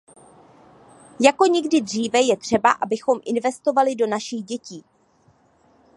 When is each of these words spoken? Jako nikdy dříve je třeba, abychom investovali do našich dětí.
Jako 1.19 1.45
nikdy 1.45 1.81
dříve 1.81 2.21
je 2.21 2.37
třeba, 2.37 2.71
abychom 2.71 3.19
investovali 3.25 3.95
do 3.95 4.07
našich 4.07 4.43
dětí. 4.43 4.83